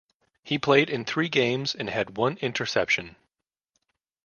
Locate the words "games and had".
1.29-2.17